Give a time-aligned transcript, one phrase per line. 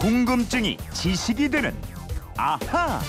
[0.00, 1.76] 궁금증이 지식이 되는
[2.34, 3.00] 아하.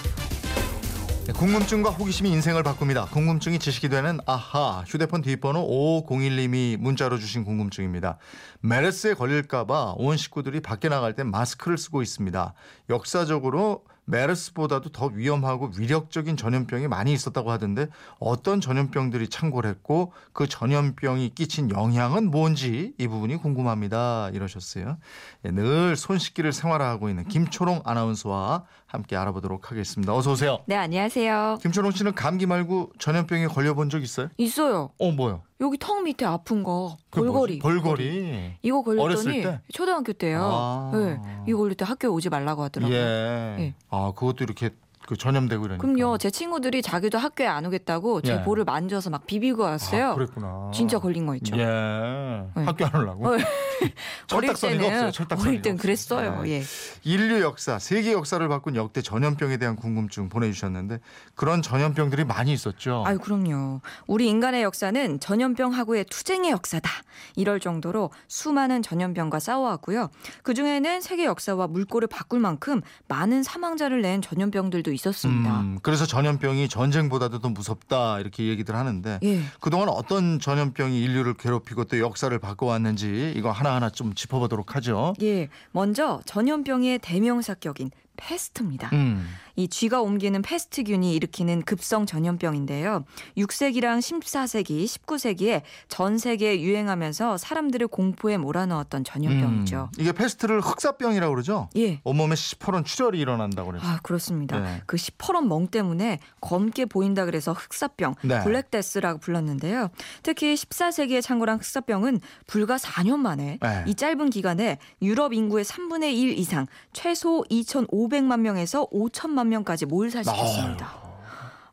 [1.25, 3.05] 네, 궁금증과 호기심이 인생을 바꿉니다.
[3.05, 8.17] 궁금증이 지식이 되는 아하 휴대폰 뒷번호 5501님이 문자로 주신 궁금증입니다.
[8.59, 12.53] 메르스에 걸릴까봐 온 식구들이 밖에 나갈 땐 마스크를 쓰고 있습니다.
[12.89, 17.87] 역사적으로 메르스보다도 더 위험하고 위력적인 전염병이 많이 있었다고 하던데
[18.19, 24.29] 어떤 전염병들이 창궐 했고 그 전염병이 끼친 영향은 뭔지 이 부분이 궁금합니다.
[24.33, 24.97] 이러셨어요.
[25.45, 30.13] 예, 늘 손 씻기를 생활화하고 있는 김초롱 아나운서와 함께 알아보도록 하겠습니다.
[30.15, 30.59] 어서 오세요.
[30.65, 31.59] 네, 안녕하세요.
[31.61, 34.29] 김초롱 씨는 감기 말고 전염병에 걸려본 적 있어요?
[34.37, 34.91] 있어요.
[34.99, 35.43] 어 뭐요?
[35.61, 36.97] 여기 턱 밑에 아픈 거.
[37.11, 37.59] 뭐지?
[37.59, 38.57] 볼거리.
[38.63, 39.61] 이거 걸렸더니 때?
[39.71, 40.41] 초등학교 때요.
[40.43, 40.91] 아.
[40.93, 42.97] 네, 이거 걸릴 때 학교에 오지 말라고 하더라고요.
[42.97, 43.55] 예.
[43.59, 43.73] 예.
[43.89, 44.71] 아 그것도 이렇게
[45.11, 45.85] 그 전염되고 이러니까.
[45.85, 46.17] 그럼요.
[46.17, 48.43] 제 친구들이 자기도 학교에 안 오겠다고 제 예.
[48.43, 50.11] 볼을 만져서 막 비비고 왔어요.
[50.11, 50.71] 아, 그랬구나.
[50.73, 51.57] 진짜 걸린 거 있죠.
[51.57, 51.65] 예.
[51.65, 52.63] 네.
[52.63, 53.27] 학교 안 오려고.
[53.27, 53.31] 어,
[54.33, 55.37] 어릴 때는 없어요.
[55.41, 55.75] 어릴 땐.
[55.75, 56.43] 그랬어요.
[56.43, 56.49] 네.
[56.51, 56.63] 예.
[57.03, 61.01] 인류 역사, 세계 역사를 바꾼 역대 전염병에 대한 궁금증 보내주셨는데
[61.35, 63.03] 그런 전염병들이 많이 있었죠.
[63.05, 63.81] 아유 그럼요.
[64.07, 66.89] 우리 인간의 역사는 전염병하고의 투쟁의 역사다.
[67.35, 70.09] 이럴 정도로 수많은 전염병과 싸워왔고요.
[70.43, 75.61] 그 중에는 세계 역사와 물꼬를 바꿀 만큼 많은 사망자를 낸 전염병들도 있 었습니다.
[75.61, 79.41] 음, 그래서 전염병이 전쟁보다도 더 무섭다 이렇게 얘기들 하는데 예.
[79.59, 85.13] 그동안 어떤 전염병이 인류를 괴롭히고 또 역사를 바꿔왔는지 이거 하나하나 좀 짚어보도록 하죠.
[85.21, 88.89] 예, 먼저 전염병의 대명사격인 페스트입니다.
[88.93, 89.27] 음.
[89.55, 93.03] 이 쥐가 옮기는 페스트균이 일으키는 급성 전염병인데요.
[93.37, 99.89] 6세기랑 14세기, 19세기에 전 세계에 유행하면서 사람들을 공포에 몰아넣었던 전염병이죠.
[99.91, 100.01] 음.
[100.01, 101.69] 이게 페스트를 흑사병이라고 그러죠?
[101.75, 101.99] 예.
[102.03, 103.85] 온몸에 시퍼런 출혈이 일어난다고 그래서.
[103.85, 104.59] 아, 그렇습니다.
[104.59, 104.81] 네.
[104.85, 108.43] 그 시퍼런 멍 때문에 검게 보인다 그래서 흑사병, 네.
[108.43, 109.89] Black Death라고 불렀는데요.
[110.23, 113.83] 특히 14세기에 창궐한 흑사병은 불과 4년 만에 네.
[113.87, 121.11] 이 짧은 기간에 유럽 인구의 3분의 1 이상, 최소 2,500만 명에서 5천만 명까지 몰살시켰습니다.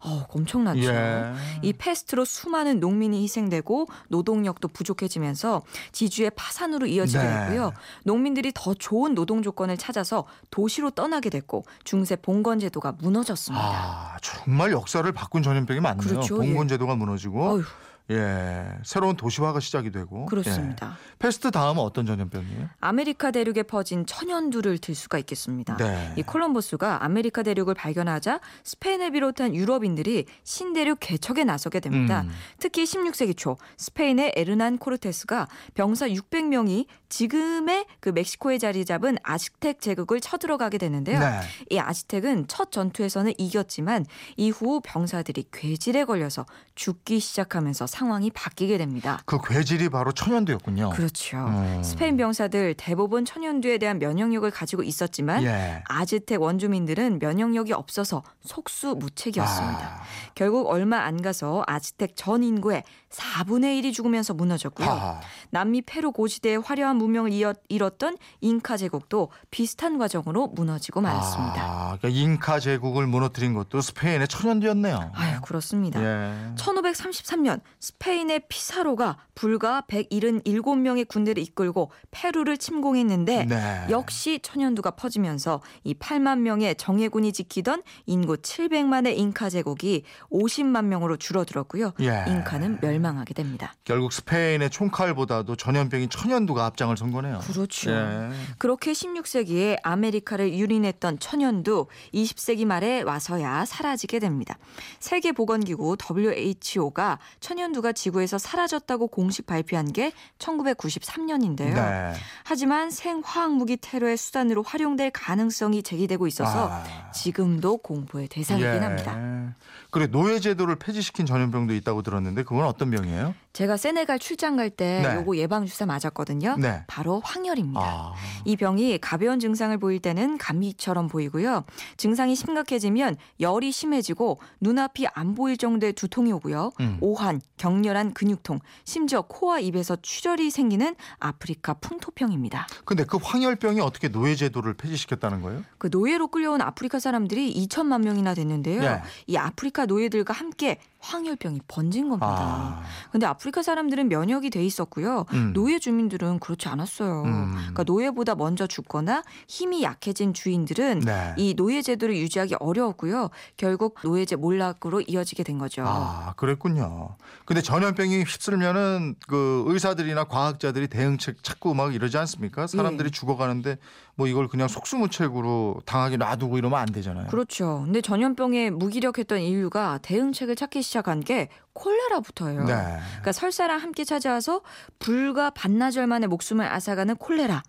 [0.01, 0.81] 어, 엄청났죠.
[0.81, 1.33] 예.
[1.63, 5.63] 이 패스트로 수많은 농민이 희생되고 노동력도 부족해지면서
[5.93, 7.41] 지주의 파산으로 이어지게 네.
[7.41, 7.73] 됐고요.
[8.05, 13.65] 농민들이 더 좋은 노동 조건을 찾아서 도시로 떠나게 됐고 중세 봉건 제도가 무너졌습니다.
[13.65, 16.09] 아, 정말 역사를 바꾼 전염병이 많네요.
[16.09, 17.65] 그렇죠, 봉건 제도가 무너지고 어휴,
[18.11, 18.65] 예.
[18.85, 20.27] 새로운 도시화가 시작이 되고.
[20.27, 20.97] 그렇습니다.
[20.99, 21.17] 예.
[21.19, 22.69] 페스트 다음은 어떤 전염병이에요?
[22.81, 25.77] 아메리카 대륙에 퍼진 천연두를 들 수가 있겠습니다.
[25.77, 26.15] 네.
[26.17, 32.23] 이 콜럼버스가 아메리카 대륙을 발견하자 스페인을 비롯한 유럽인들이 신대륙 개척에 나서게 됩니다.
[32.23, 32.31] 음.
[32.59, 40.21] 특히 16세기 초 스페인의 에르난 코르테스가 병사 600명이 지금의 그 멕시코에 자리 잡은 아즈텍 제국을
[40.21, 41.19] 쳐들어가게 되는데요.
[41.19, 41.41] 네.
[41.71, 49.21] 이 아즈텍은 첫 전투에서는 이겼지만 이후 병사들이 괴질에 걸려서 죽기 시작하면서 상황이 바뀌게 됩니다.
[49.25, 50.91] 그 괴질이 바로 천연두였군요.
[50.91, 51.39] 그렇죠.
[51.39, 51.83] 음.
[51.83, 55.83] 스페인 병사들 대부분 천연두에 대한 면역력을 가지고 있었지만 예.
[55.89, 59.81] 아즈텍 원주민들은 면역력이 없어서 속수무책이었습니다.
[59.81, 60.03] 아.
[60.37, 64.89] 결국 얼마 안 가서 아즈텍 전 인구의 4분의 1이 죽으면서 무너졌고요.
[64.89, 65.21] 아.
[65.51, 71.63] 남미 페루 고시대의 화려한 문명을 이어- 잃었던 잉카 제국도 비슷한 과정으로 무너지고 말았습니다.
[71.63, 75.13] 아, 그러니까 잉카 제국을 무너뜨린 것도 스페인의 천연두였네요.
[75.15, 76.01] 아유 그렇습니다.
[76.03, 76.55] 예.
[76.57, 83.87] 1533년 스페인의 피사로가 불과 177명의 군대를 이끌고 페루를 침공했는데 네.
[83.91, 91.93] 역시 천연두가 퍼지면서 이 8만 명의 정예군이 지키던 인구 700만의 잉카 제국이 50만 명으로 줄어들었고요.
[92.01, 92.25] 예.
[92.29, 93.75] 잉카는 멸 망하게 됩니다.
[93.85, 97.41] 결국 스페인의 총칼보다도 전염병인 천연두가 앞장을 선 거네요.
[97.41, 97.91] 그렇죠.
[97.91, 98.31] 예.
[98.59, 104.59] 그렇게 16세기에 아메리카를 유린했던 천연두 20세기 말에 와서야 사라지게 됩니다.
[105.01, 111.75] 세계보건기구 WHO가 천연두가 지구에서 사라졌다고 공식 발표한 게 1993년인데요.
[111.75, 112.13] 네.
[112.45, 117.11] 하지만 생화학무기 테러의 수단으로 활용될 가능성이 제기되고 있어서 아.
[117.13, 118.79] 지금도 공포의 대상이긴 예.
[118.79, 119.55] 합니다.
[119.91, 123.35] 그래 노예 제도를 폐지시킨 전염병도 있다고 들었는데 그건 어떤 병이에요?
[123.53, 125.17] 제가 세네갈 출장 갈때 네.
[125.17, 126.57] 요거 예방 주사 맞았거든요.
[126.59, 126.85] 네.
[126.87, 127.81] 바로 황열입니다.
[127.81, 128.15] 아.
[128.45, 131.65] 이 병이 가벼운 증상을 보일 때는 감기처럼 보이고요.
[131.97, 136.71] 증상이 심각해지면 열이 심해지고 눈앞이 안 보일 정도의 두통이 오고요.
[136.81, 136.99] 음.
[137.01, 142.69] 오한, 격렬한 근육통, 심지어 코와 입에서 출혈이 생기는 아프리카 풍토병입니다.
[142.85, 145.65] 근데 그 황열병이 어떻게 노예 제도를 폐지시켰다는 거예요?
[145.79, 148.85] 그 노예로 끌려온 아프리카 사람들이 2천만 명이나 됐는데요.
[148.85, 149.03] 예.
[149.27, 152.27] 이 아프리카 노예들과 함께 황열병이 번진 겁니다.
[152.27, 152.83] 아.
[152.83, 152.83] 아.
[153.11, 155.27] 근데 아프리카 사람들은 면역이 돼 있었고요.
[155.33, 155.53] 음.
[155.55, 157.23] 노예 주민들은 그렇지 않았어요.
[157.23, 157.53] 음.
[157.57, 161.35] 그러니까 노예보다 먼저 죽거나 힘이 약해진 주인들은 네.
[161.37, 163.31] 이 노예 제도를 유지하기 어려웠고요.
[163.57, 165.85] 결국 노예제 몰락으로 이어지게 된 거죠.
[165.87, 167.17] 아, 그랬군요.
[167.45, 172.67] 근데 전염병이 휩쓸면은 그 의사들이나 과학자들이 대응책 찾고 막 이러지 않습니까?
[172.67, 173.11] 사람들이 예.
[173.11, 173.79] 죽어가는데
[174.17, 177.29] 뭐 이걸 그냥 속수무책으로 당하게 놔두고 이러면 안 되잖아요.
[177.29, 177.83] 그렇죠.
[177.85, 182.65] 근데 전염병에 무기력했던 인류가 대응책을 찾기 시작한 게 콜레라부터예요.
[182.65, 182.75] 네.
[183.11, 184.63] 그러니까 설사랑 함께 찾아와서
[184.99, 187.63] 불과 반나절 만에 목숨을 앗아가는 콜레라.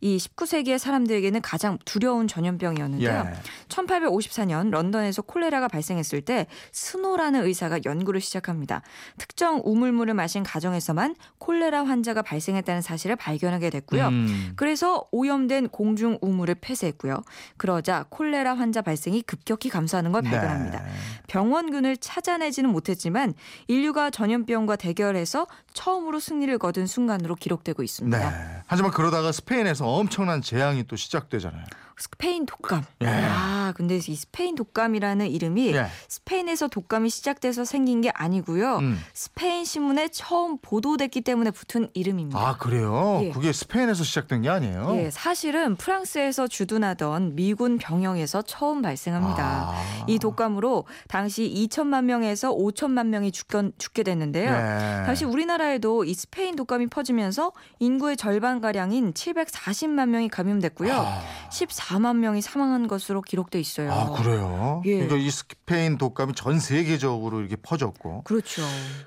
[0.00, 3.26] 이 19세기의 사람들에게는 가장 두려운 전염병이었는데요.
[3.26, 3.68] 예.
[3.68, 8.82] 1854년 런던에서 콜레라가 발생했을 때 스노라는 의사가 연구를 시작합니다.
[9.16, 14.08] 특정 우물물을 마신 가정에서만 콜레라 환자가 발생했다는 사실을 발견하게 됐고요.
[14.08, 14.52] 음.
[14.56, 17.22] 그래서 오염된 공중 우물을 폐쇄했고요.
[17.56, 20.82] 그러자 콜레라 환자 발생이 급격히 감소하는 걸 발견합니다.
[20.82, 20.90] 네.
[21.28, 23.32] 병원균을 찾아내지는 못했지만
[23.68, 28.30] 인류가 전염병과 대결해서 처음으로 승리를 거둔 순간으로 기록되고 있습니다.
[28.30, 28.62] 네.
[28.66, 31.64] 하지만 그러다가 스페인에서 엄청난 재앙이 또 시작되잖아요.
[31.96, 32.84] 스페인 독감.
[33.02, 33.06] 예.
[33.06, 35.86] 아, 근데 이 스페인 독감이라는 이름이 예.
[36.08, 38.78] 스페인에서 독감이 시작돼서 생긴 게 아니고요.
[38.78, 39.00] 음.
[39.12, 42.38] 스페인 신문에 처음 보도됐기 때문에 붙은 이름입니다.
[42.38, 43.20] 아 그래요?
[43.22, 43.30] 예.
[43.30, 44.96] 그게 스페인에서 시작된 게 아니에요?
[44.96, 49.44] 예, 사실은 프랑스에서 주둔하던 미군 병영에서 처음 발생합니다.
[49.44, 50.04] 아.
[50.06, 54.50] 이 독감으로 당시 2천만 명에서 5천만 명이 죽건, 죽게 됐는데요.
[54.50, 55.02] 네.
[55.06, 60.92] 당시 우리나라에도 이 스페인 독감이 퍼지면서 인구의 절반 가량인 740만 명이 감염됐고요.
[60.92, 61.20] 아.
[61.50, 63.92] 14만 명이 사망한 것으로 기록돼 있어요.
[63.92, 64.82] 아 그래요?
[64.84, 64.94] 예.
[64.94, 68.62] 그러니까 이 스페인 독감이 전 세계적으로 이렇게 퍼졌고 그렇죠.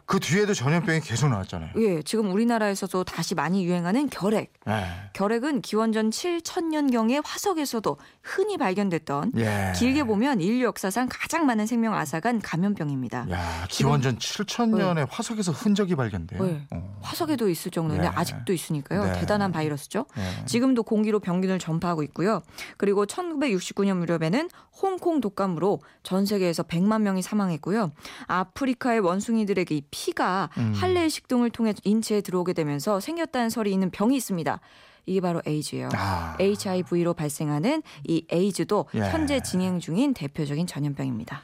[0.05, 1.71] 그 뒤에도 전염병이 계속 나왔잖아요.
[1.77, 4.53] 예, 지금 우리나라에서도 다시 많이 유행하는 결핵.
[4.67, 4.85] 예.
[5.13, 9.73] 결핵은 기원전 7천년 경의 화석에서도 흔히 발견됐던 예.
[9.75, 13.29] 길게 보면 인류 역사상 가장 많은 생명 앗아간 감염병입니다.
[13.31, 16.43] 야 기원전 7천년에 화석에서 흔적이 발견돼요.
[16.43, 16.67] 네.
[16.71, 16.97] 어.
[17.01, 18.11] 화석에도 있을 정도인데 예.
[18.13, 19.05] 아직도 있으니까요.
[19.05, 19.19] 네.
[19.19, 20.05] 대단한 바이러스죠.
[20.17, 20.45] 예.
[20.45, 22.41] 지금도 공기로 병균을 전파하고 있고요.
[22.77, 24.49] 그리고 1969년 무렵에는
[24.81, 27.91] 홍콩 독감으로 전 세계에서 100만 명이 사망했고요.
[28.27, 30.73] 아프리카의 원숭이들에게 이 피가 음.
[30.75, 34.59] 할례 의식 등을 통해 인체에 들어오게 되면서 생겼다는 설이 있는 병이 있습니다.
[35.05, 35.89] 이게 바로 에이즈예요.
[35.93, 36.37] 아.
[36.39, 38.99] HIV로 발생하는 이 에이즈도 예.
[38.99, 41.41] 현재 진행 중인 대표적인 전염병입니다.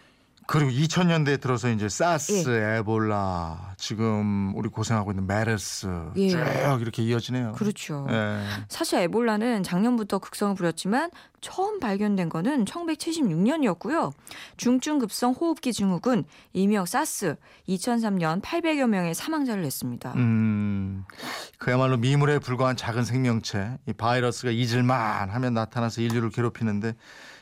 [0.47, 2.77] 그리고 2000년대에 들어서 이제 사스, 예.
[2.77, 5.87] 에볼라, 지금 우리 고생하고 있는 메르스
[6.17, 6.29] 예.
[6.29, 7.53] 쭉 이렇게 이어지네요.
[7.53, 8.07] 그렇죠.
[8.09, 8.39] 예.
[8.67, 11.09] 사실 에볼라는 작년부터 극성을 부렸지만
[11.41, 14.11] 처음 발견된 거는 1976년이었고요.
[14.57, 16.23] 중증 급성 호흡기 증후군,
[16.53, 17.35] 이명 사스,
[17.67, 20.13] 2003년 800여 명의 사망자를 냈습니다.
[20.15, 21.03] 음,
[21.57, 26.95] 그야말로 미물에 불과한 작은 생명체, 이 바이러스가 잊을만 하면 나타나서 인류를 괴롭히는데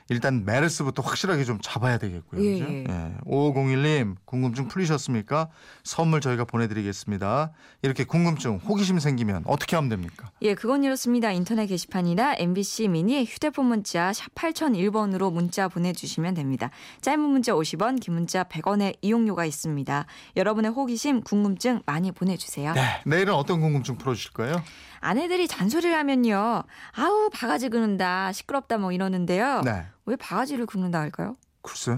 [0.09, 2.43] 일단 메르스부터 확실하게 좀 잡아야 되겠고요.
[2.43, 2.71] 예, 그죠?
[2.73, 2.85] 예.
[3.09, 3.17] 예.
[3.25, 5.49] 5501님 궁금증 풀리셨습니까?
[5.83, 7.51] 선물 저희가 보내드리겠습니다.
[7.81, 10.31] 이렇게 궁금증, 호기심 생기면 어떻게 하면 됩니까?
[10.41, 11.31] 예, 그건 이렇습니다.
[11.31, 16.69] 인터넷 게시판이나 MBC 미니 휴대폰 문자 샵 8001번으로 문자 보내주시면 됩니다.
[17.01, 20.05] 짧은 문자 50원, 긴 문자 100원의 이용료가 있습니다.
[20.35, 22.73] 여러분의 호기심, 궁금증 많이 보내주세요.
[22.73, 23.01] 네.
[23.05, 24.55] 내일은 어떤 궁금증 풀어주실 거예요?
[24.99, 26.63] 아내들이 잔소리를 하면요.
[26.93, 29.61] 아우 바가지 긁는다, 시끄럽다 뭐 이러는데요.
[29.61, 29.85] 네.
[30.05, 31.35] 왜 바가지를 긁는다 할까요?
[31.61, 31.97] 글쎄.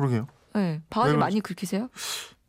[0.00, 0.26] 그러게요.
[0.54, 1.16] 네, 그러지?
[1.16, 1.88] 많이 긁히세요?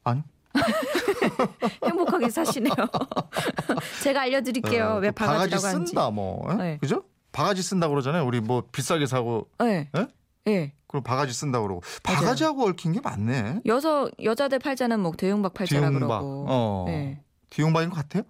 [0.05, 0.23] 아니.
[1.85, 2.73] 행복하게 사시네요.
[4.03, 4.85] 제가 알려드릴게요.
[4.85, 5.89] 어, 왜또 바가지 바가지라고 하는지.
[5.89, 6.47] 쓴다 뭐.
[6.51, 6.55] 예?
[6.55, 6.77] 네.
[6.79, 7.03] 그죠?
[7.31, 8.25] 바가지 쓴다 그러잖아요.
[8.25, 9.89] 우리 뭐 비싸게 사고 네.
[9.95, 10.07] 예?
[10.45, 10.73] 네.
[10.87, 13.61] 그럼 바가지 쓴다 그러고 바가지하고 얽힌 게 많네.
[13.65, 16.07] 여서 여자들 팔자는 뭐 대용박 팔자라 뒤용박.
[16.07, 16.45] 그러고.
[16.49, 16.85] 어.
[16.87, 17.21] 네.
[17.49, 18.23] 뒤용박인 것 같아요?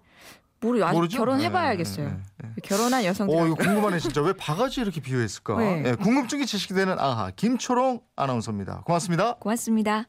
[0.62, 1.18] 모르 아직 모르죠?
[1.18, 1.76] 결혼해봐야 네.
[2.04, 2.48] 네, 네.
[2.62, 3.36] 결혼한 여성들.
[3.36, 4.22] 어, 이거 궁금하네 진짜.
[4.22, 5.58] 왜 바가지 이렇게 비유했을까?
[5.58, 5.82] 네.
[5.86, 8.82] 예, 궁금증이 제시되는 아하 김초롱 아나운서입니다.
[8.86, 9.34] 고맙습니다.
[9.34, 10.06] 고맙습니다.